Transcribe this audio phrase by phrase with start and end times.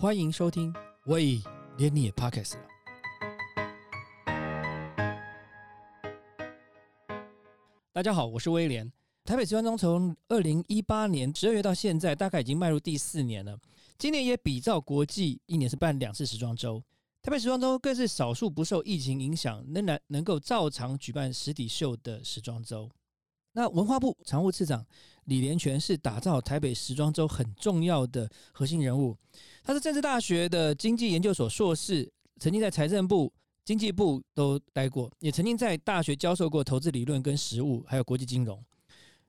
[0.00, 0.72] 欢迎收听，
[1.04, 1.38] 喂，
[1.76, 2.62] 连你也 Podcast 了。
[7.92, 8.90] 大家好，我是威廉。
[9.26, 13.58] 台北时装周从二零一八年十二月到现在，大概已经迈入第四年了。
[13.98, 16.82] 今年也比照国际，一年是办两次时装周。
[17.20, 22.90] 台北时装周更是少数不受疫情影响，仍然能够照常举办实体秀的时装周。
[23.52, 24.84] 那文化部常务次长
[25.24, 29.16] 李连全是打造台北时装周很重要的核心人物。
[29.62, 33.32] 他是政治大学的经济研究所硕士，曾经在财政部、
[33.64, 38.62] 经济部都待过，也曾经在大学教授过投资理论跟实务，还有国际金融。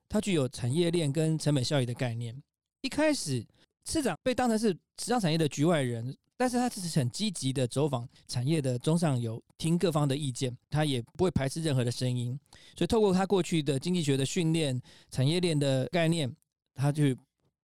[0.07, 2.41] 他具有产业链跟成本效益的概念。
[2.81, 3.45] 一开始，
[3.85, 6.15] 次长被当成是时尚产业的局外人。
[6.41, 12.35] 但是他只是很积极的走访产业的中上游，听各方的意见，他也不会排斥任何的声音。
[12.75, 14.81] 所以透过他过去的经济学的训练、
[15.11, 16.35] 产业链的概念，
[16.73, 17.15] 他去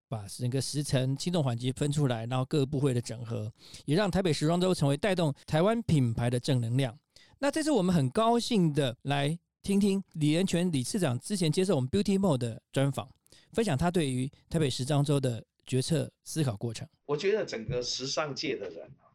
[0.08, 3.52] 把整个时程轻重缓急分出来，然后各个部会的整合，
[3.86, 6.95] 也让台北时装周成为带动台湾品牌的正能量。
[7.39, 13.09] 那这次我们很高兴的来听听李仁全李次长之前接受我们 Beauty Mode 的专访，
[13.53, 15.44] 分享他对于台北时装周的。
[15.68, 19.12] 决策思考过程，我觉得整个时尚界的人啊，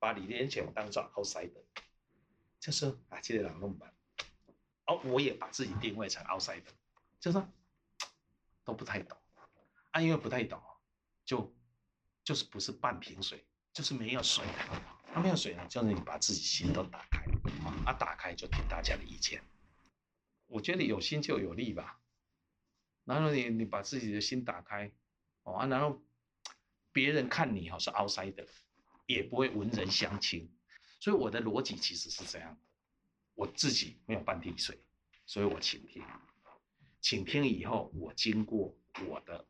[0.00, 1.62] 把李连全当做 outsider，
[2.58, 3.94] 就是啊，这些人弄吧，
[4.86, 6.64] 哦，我也把自己定位成 outsider，
[7.20, 7.40] 就是
[8.64, 9.16] 都不太懂。
[9.92, 10.60] 啊，因为不太懂，
[11.24, 11.54] 就
[12.24, 14.44] 就是不是半瓶水，就是没有水，
[15.14, 17.22] 他没有水呢，就是你把自己心都打开，
[17.86, 19.40] 啊，打开就听大家的意见，
[20.48, 22.00] 我觉得有心就有力吧，
[23.04, 24.92] 然后你你把自己的心打开。
[25.52, 26.02] 啊，然后
[26.92, 28.34] 别人看你哈是 outside
[29.06, 30.50] 也不会文人相亲，
[31.00, 32.60] 所以我的逻辑其实是这样的：
[33.34, 34.78] 我自己没有半滴水，
[35.24, 36.02] 所以我倾听，
[37.00, 38.76] 倾听以后，我经过
[39.06, 39.46] 我的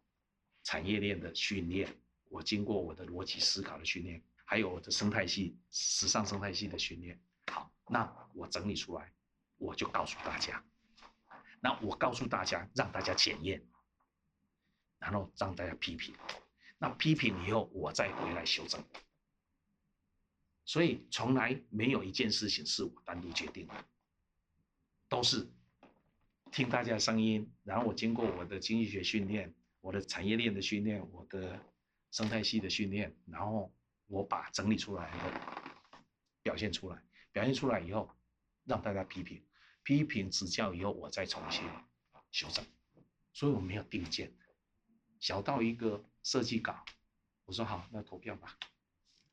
[0.62, 1.88] 产业链的训练，
[2.28, 9.12] 我经过我的逻辑思考的训练，还有我的生态系、时尚生态系的训练，好，那我整理出来，
[9.56, 10.62] 我就告诉大家，
[11.60, 13.60] 那我告诉大家，让大家检验。
[14.98, 16.14] 然后让大家批评，
[16.78, 18.82] 那批评以后我再回来修正。
[20.64, 23.74] 所以从来没有一件事情是我单独决定的，
[25.08, 25.48] 都是
[26.52, 31.58] 听大家的声音，然后我经过我的经济学训练、我的产业链的训练、我的
[32.10, 33.72] 生态系的训练，然后
[34.06, 35.30] 我把整理出来以后
[36.42, 38.10] 表现出来，表现出来以后
[38.64, 39.42] 让大家批评，
[39.82, 41.64] 批评指教以后我再重新
[42.30, 42.64] 修正。
[43.32, 44.30] 所以我没有定见。
[45.20, 46.84] 小到一个设计稿，
[47.44, 48.56] 我说好，那投票吧。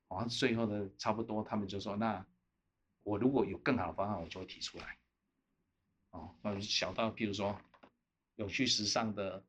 [0.08, 2.26] 好，最后呢差不多，他们就说，那
[3.04, 4.98] 我如果有更好的方案，我就会提出来。
[6.12, 7.60] 哦，那小到譬如说，
[8.36, 9.44] 有趣时尚的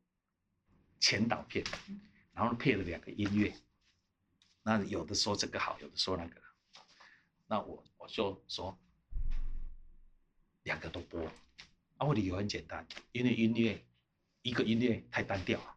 [0.99, 1.63] 前导片，
[2.33, 3.55] 然后配了两个音乐，
[4.63, 6.41] 那有的说这个好，有的说那个，
[7.45, 8.77] 那我我就说
[10.63, 11.23] 两个都播。
[11.97, 13.83] 啊，我理由很简单，因为音乐
[14.41, 15.76] 一个音乐太单调了。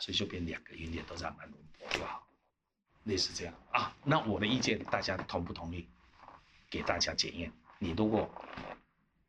[0.00, 2.28] 所以就变两个音乐都让它轮播就好，
[3.04, 3.96] 类似这样啊。
[4.04, 5.88] 那我的意见大家同不同意？
[6.68, 7.52] 给大家检验。
[7.78, 8.28] 你如果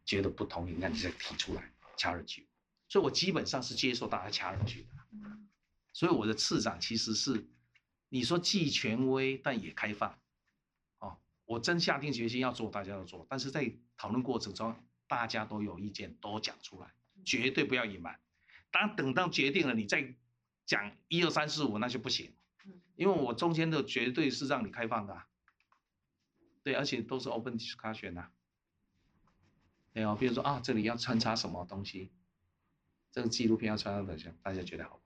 [0.03, 2.47] 觉得不同意，那你再提出来掐二句。
[2.87, 4.89] 所以我基本上是接受大家掐二句的。
[5.93, 7.47] 所以我的次长其实是，
[8.09, 10.17] 你说既权威但也开放。
[10.99, 13.25] 哦，我真下定决心要做，大家都做。
[13.29, 14.75] 但是在讨论过程中，
[15.07, 16.91] 大家都有意见，都讲出来，
[17.23, 18.19] 绝对不要隐瞒。
[18.71, 20.15] 当等到决定了，你再。
[20.65, 22.33] 讲一二三四五那就不行，
[22.95, 25.21] 因为我中间的绝对是让你开放的，
[26.63, 28.29] 对，而且都是 open discussion 呐，
[29.93, 32.11] 对哦，比如说啊，这里要穿插什么东西，
[33.11, 35.01] 这个纪录片要穿插哪些，大家觉得好不好？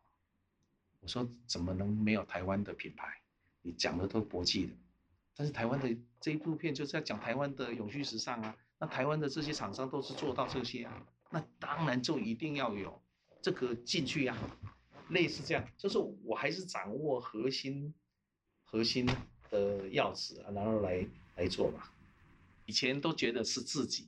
[1.02, 3.22] 我说怎么能没有台湾的品牌？
[3.62, 4.74] 你讲的都国际的，
[5.36, 13.02] 但是台湾的这一部片就是要讲台湾的永续时尚啊，那台湾的这些厂商都是做到这些啊，那当然就一定要有
[13.41, 14.38] 这个进去呀。
[15.09, 17.94] 类似这样，就是我还是掌握核心、
[18.64, 19.06] 核心
[19.50, 21.91] 的钥匙啊，然后来来做吧。
[22.66, 24.08] 以前都觉得是自己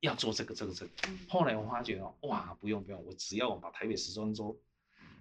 [0.00, 0.92] 要做这个、这个、这个，
[1.28, 4.56] 后来我发觉哦，哇，不用不用，我只要我把台北时装周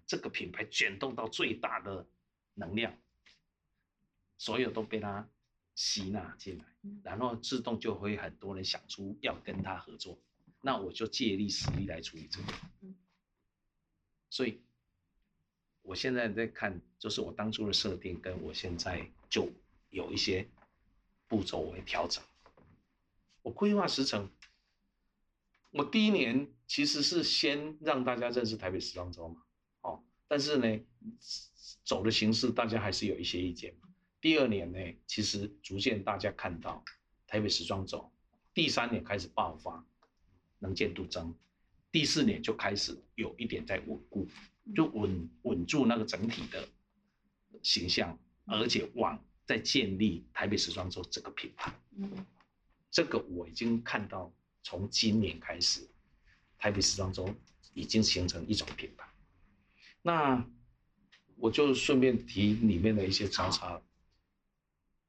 [0.05, 2.05] 这个品牌卷动到最大的
[2.53, 2.95] 能量，
[4.37, 5.27] 所有都被它
[5.73, 6.65] 吸纳进来，
[7.03, 10.19] 然后自动就会很多人想出要跟他合作，
[10.61, 12.53] 那我就借力使力来处理这个，
[14.29, 14.61] 所以。
[15.87, 19.49] 我现在在看，就是我当初的设定，跟我现在就
[19.89, 20.45] 有一些
[21.29, 22.21] 步骤会调整。
[23.41, 24.29] 我规划时程，
[25.71, 29.41] 我第一年其实是先让大家认识台北时装周嘛，
[29.79, 30.77] 哦，但是呢，
[31.85, 33.73] 走的形式大家还是有一些意见。
[34.19, 36.83] 第二年呢，其实逐渐大家看到
[37.27, 38.11] 台北时装周，
[38.53, 39.81] 第三年开始爆发，
[40.59, 41.33] 能见度增，
[41.93, 44.27] 第四年就开始有一点在稳固，
[44.75, 46.67] 就稳稳住那个整体的
[47.61, 51.73] 形象，而且往在建立台北时装周这个品牌。
[51.97, 52.25] 嗯，
[52.91, 54.33] 这个我已经看到，
[54.63, 55.87] 从今年开始，
[56.57, 57.33] 台北时装周
[57.73, 59.07] 已经形成一种品牌。
[60.01, 60.45] 那
[61.35, 63.81] 我就顺便提里面的一些查查。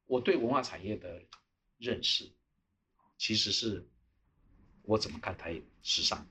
[0.06, 1.22] 我对文化产业的
[1.78, 2.30] 认识，
[3.18, 3.86] 其实是
[4.82, 6.26] 我怎么看台时尚。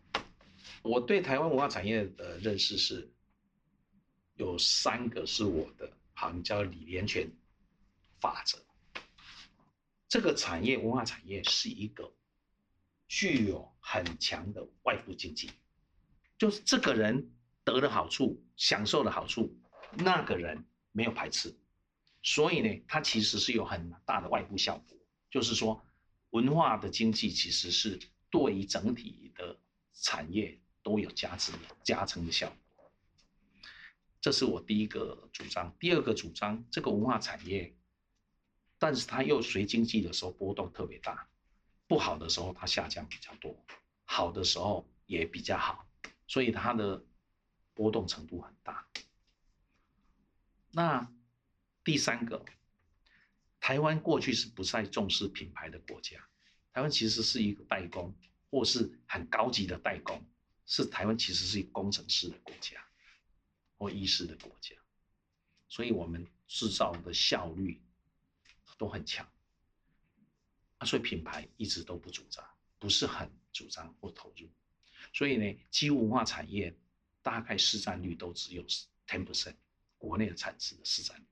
[0.82, 3.10] 我对台湾文化产业的认识是，
[4.38, 7.30] 有三个是我的，行叫李连全
[8.20, 8.58] 法则。
[10.08, 12.14] 这个产业文化产业是一个
[13.08, 15.52] 具有很强的外部经济，
[16.38, 17.32] 就是这个人
[17.64, 19.54] 得的好处、享受的好处，
[19.98, 21.54] 那个人没有排斥。
[22.24, 24.98] 所以呢，它其实是有很大的外部效果，
[25.32, 25.84] 就是说，
[26.30, 28.00] 文化的经济其实是
[28.30, 29.58] 对于整体的
[29.94, 31.52] 产业都有加持、
[31.84, 32.58] 加成的效果。
[34.28, 35.74] 这是我第一个主张。
[35.80, 37.74] 第二个主张，这个文化产业，
[38.78, 41.30] 但是它又随经济的时候波动特别大，
[41.88, 43.56] 不好的时候它下降比较多，
[44.04, 45.88] 好的时候也比较好，
[46.28, 47.02] 所以它的
[47.74, 48.86] 波动程度很大。
[50.72, 51.10] 那。
[51.86, 52.44] 第三个，
[53.62, 56.20] 台湾过去是不太重视品牌的国家，
[56.74, 58.14] 台湾其实是一个代工
[58.52, 60.22] 或是很高级的代工，
[60.66, 62.76] 是台湾其实是一个工程师的国家
[63.78, 64.76] 或医师的国家，
[65.68, 67.82] 所以我们制造的效率
[68.78, 69.30] 都很强，
[70.80, 72.44] 啊，所以品牌一直都不主张，
[72.80, 74.50] 不是很主张或投入，
[75.14, 76.76] 所以呢，基文化产业
[77.22, 78.64] 大概市占率都只有
[79.08, 79.56] ten percent，
[79.98, 81.26] 国内的产值的市占率。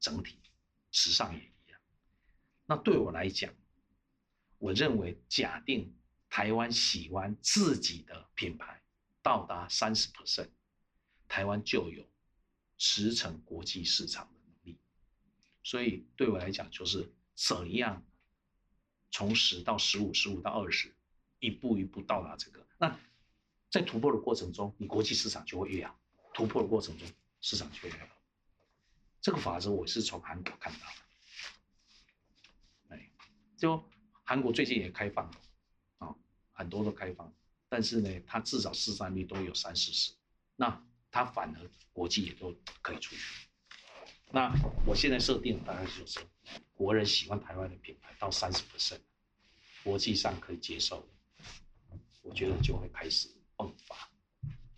[0.00, 0.38] 整体
[0.92, 1.80] 时尚也一样。
[2.66, 3.52] 那对我来讲，
[4.58, 5.92] 我认为假定
[6.30, 8.80] 台湾喜欢自己的品牌
[9.22, 10.50] 到达三十 percent，
[11.28, 12.04] 台湾就有
[12.78, 14.78] 驰骋国际市场的能力。
[15.62, 18.04] 所以对我来讲，就是怎样
[19.10, 20.94] 从十到十五、十五到二十，
[21.38, 22.66] 一步一步到达这个。
[22.78, 22.98] 那
[23.70, 25.94] 在突破的过程中，你国际市场就会越好；
[26.32, 27.06] 突破的过程中，
[27.40, 28.08] 市场就会越好。
[29.20, 30.86] 这个法则我是从韩国看到的，
[32.96, 33.10] 哎，
[33.58, 33.84] 就
[34.22, 35.40] 韩国最近也开放了，
[35.98, 36.16] 啊，
[36.52, 37.34] 很多都开放，
[37.68, 40.12] 但是呢，它至少市占率都有三四十，
[40.56, 43.48] 那它反而国际也都可以出去。
[44.30, 44.52] 那
[44.86, 46.20] 我现在设定大概就是
[46.74, 49.00] 国人喜欢台湾的品牌到三十 percent，
[49.82, 51.08] 国际上可以接受，
[52.22, 53.96] 我觉得就会开始迸发。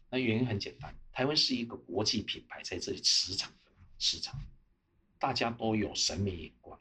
[0.09, 3.47] 那原因很简单，台湾是一个国际品牌在这里驰骋。
[4.03, 4.41] 市场，
[5.19, 6.81] 大家都有审美眼光，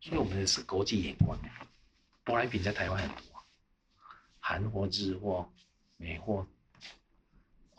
[0.00, 1.36] 所以我们是国际眼光。
[2.24, 3.44] 舶来品在台湾很多，
[4.38, 5.52] 韩货、日货、
[5.96, 6.46] 美货、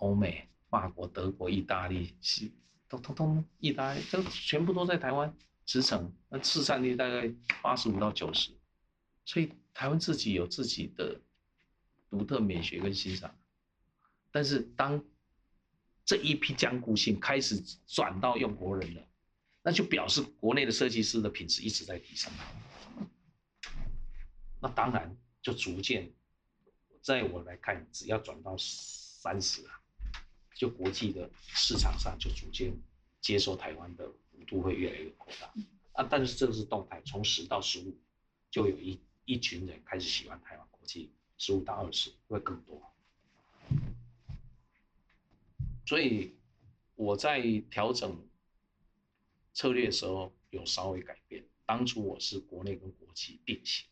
[0.02, 2.52] 欧美、法国、德国、意大利，西
[2.90, 5.32] 都通通意大利都全部都在台湾
[5.66, 7.32] 驰骋，那市占率大概
[7.62, 8.52] 八十五到九十，
[9.26, 11.22] 所以台湾自己有自己的
[12.10, 13.34] 独特美学跟欣赏，
[14.32, 15.04] 但是当
[16.04, 19.02] 这一批江固性开始转到用国人了，
[19.62, 22.32] 那就表示国内的设计师的品质一直在提升。
[24.60, 26.12] 那当然就逐渐，
[27.02, 29.81] 在我来看，只要转到三十啊，
[30.62, 32.72] 就国际的市场上就逐渐
[33.20, 35.52] 接受台湾的幅度会越来越扩大。
[35.94, 37.98] 啊，但是这个是动态，从十到十五，
[38.52, 42.80] 就有一一群人开始喜欢台湾，国际十五到二十会更多。
[45.88, 46.36] 所以
[46.94, 47.42] 我在
[47.72, 48.24] 调整
[49.54, 51.44] 策略的时候有稍微改变。
[51.66, 53.88] 当初我是国内跟国际并行，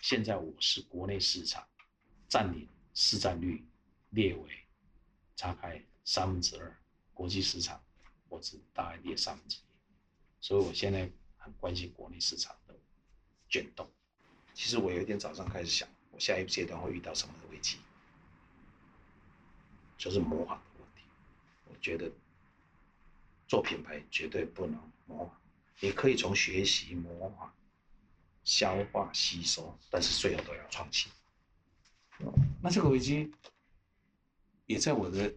[0.00, 1.62] 现在我是国内市场
[2.26, 3.62] 占领市占率
[4.08, 4.48] 列为
[5.38, 6.76] 差开三分之二，
[7.14, 7.80] 国际市场
[8.28, 9.60] 我只大概列三分之一。
[10.40, 12.74] 所以我现在很关心国内市场的
[13.48, 13.88] 卷动。
[14.52, 17.78] 其实我有一天早上开始想，我下一个阶段会遇到什么的危机，
[19.96, 21.02] 就是模仿的问题。
[21.66, 21.74] 我。
[21.80, 22.10] 觉得
[23.46, 24.74] 做品牌绝对不能
[25.06, 25.40] 模仿，
[25.78, 27.54] 你可以从学习、模仿、
[28.42, 31.12] 消化、吸收，但是最后都要创新。
[32.60, 33.32] 那这个危机
[34.68, 35.34] 也在我的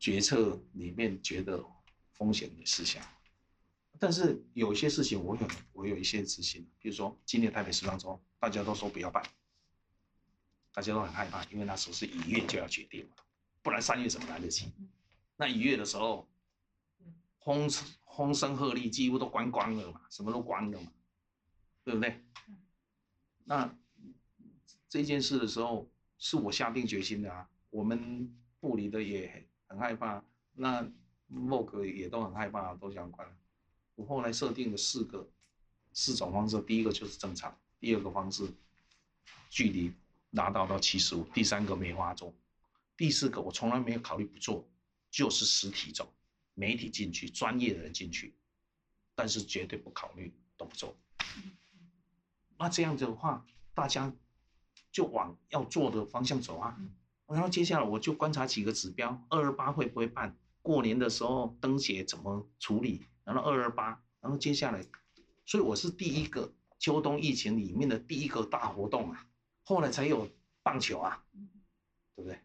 [0.00, 1.64] 决策里面觉得
[2.12, 3.00] 风险的事项，
[4.00, 9.24] 但是有些事情我有我有一些执行，比如说今年台北时装周，大家都说不要办，
[10.72, 13.22] 大家都很害怕，因为那时候是一月就要决定嘛。
[13.62, 14.72] 不然三月怎么来得及？
[15.36, 16.28] 那一月的时候，
[17.44, 17.70] 风
[18.16, 20.92] 风声鹤唳，几乎都关光了嘛，什么都关了嘛，
[21.84, 22.24] 对不对？
[23.44, 23.72] 那
[24.88, 27.48] 这件事的时候，是我下定决心的啊。
[27.70, 30.88] 我们部里的也很害怕，那
[31.26, 33.26] 默哥也都很害怕，都想关。
[33.94, 35.28] 我后来设定了四个
[35.92, 38.48] 四种方式，第一个就是正常，第二个方式
[39.50, 39.92] 距离
[40.32, 42.32] 达到到七十五，第三个梅花座，
[42.96, 44.66] 第四个我从来没有考虑不做，
[45.10, 46.12] 就是实体走，
[46.54, 48.34] 媒体进去，专业的人进去，
[49.14, 50.96] 但是绝对不考虑都不做。
[52.58, 53.44] 那这样子的话，
[53.74, 54.12] 大家
[54.92, 56.78] 就往要做的方向走啊。
[57.26, 60.36] 然后接下来我就观察几个指标：二二八会不会办？
[60.62, 63.02] 过年的时候灯节怎么处理？
[63.24, 64.84] 然后二二八，然后接下来，
[65.44, 69.26] 所以我是第一个秋冬疫情里面的第一个大活动啊。
[69.64, 70.28] 后来才有
[70.62, 71.24] 棒球啊，
[72.14, 72.38] 对不对？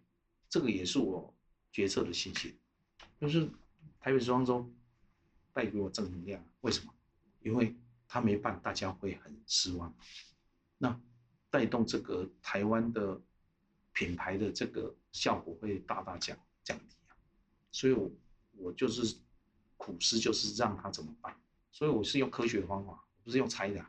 [0.49, 1.33] 这个也是我
[1.71, 2.57] 决策的信息，
[3.19, 3.47] 就是
[3.99, 4.67] 台北时装周
[5.53, 6.43] 带给我正能量。
[6.61, 6.93] 为什么？
[7.41, 7.75] 因为
[8.07, 9.93] 他没办，大家会很失望。
[10.77, 10.99] 那
[11.49, 13.19] 带动这个台湾的
[13.93, 17.15] 品牌的这个效果会大大降降低啊。
[17.71, 18.11] 所以，我
[18.57, 19.15] 我就是
[19.77, 21.35] 苦思，就是让他怎么办。
[21.71, 23.85] 所以我是用科学的方法，不是用猜的。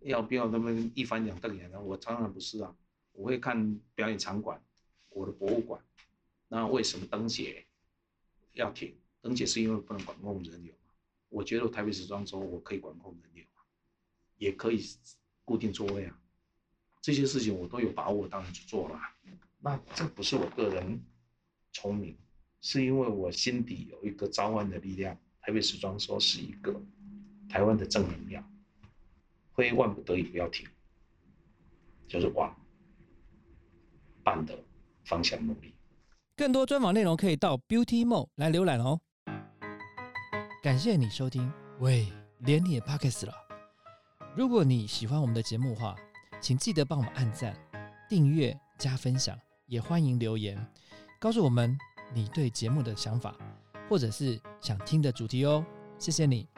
[0.00, 1.80] 要不要那么一翻两瞪眼呢？
[1.80, 2.74] 我当然不是啊，
[3.12, 4.62] 我会看表演场馆，
[5.10, 5.82] 我的博物馆。
[6.48, 7.66] 那为什么灯节
[8.52, 8.96] 要停？
[9.20, 10.92] 灯节是因为不能管控人流嘛？
[11.28, 13.60] 我觉得台北时装周我可以管控人流啊，
[14.36, 14.82] 也可以
[15.44, 16.18] 固定座位啊。
[17.00, 19.00] 这些事情我都有把握，当然去做了。
[19.60, 21.00] 那这不是我个人
[21.72, 22.16] 聪明，
[22.60, 25.16] 是因为我心底有一个召唤的力量。
[25.40, 26.78] 台北时装周是一个
[27.48, 28.44] 台湾的正能量。
[29.52, 30.68] 会万不得已不要停，
[32.06, 32.54] 就是往
[34.22, 34.56] 办的
[35.04, 35.74] 方向努力。
[36.36, 39.00] 更多专访内容可以到 Beauty Mall 来浏览哦。
[40.62, 42.06] 感谢你收听，喂，
[42.38, 43.32] 连你也 Pockets 了。
[44.36, 45.96] 如果你喜欢我们的节目的话，
[46.40, 47.56] 请记得帮我们按赞、
[48.08, 50.56] 订阅、加分享，也欢迎留言
[51.20, 51.76] 告诉我们
[52.14, 53.36] 你对节目的想法，
[53.88, 55.64] 或者是想听的主题哦。
[55.98, 56.48] 谢谢你。